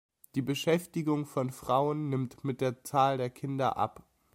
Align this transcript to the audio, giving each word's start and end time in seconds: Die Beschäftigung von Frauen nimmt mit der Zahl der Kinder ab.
Die 0.33 0.41
Beschäftigung 0.41 1.27
von 1.27 1.51
Frauen 1.51 2.09
nimmt 2.09 2.43
mit 2.43 2.59
der 2.59 2.83
Zahl 2.83 3.19
der 3.19 3.29
Kinder 3.29 3.77
ab. 3.77 4.03